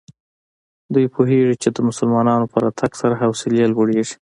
[0.93, 4.15] دوی پوهېږي چې د مسلمانانو په راتګ سره حوصلې لوړېږي.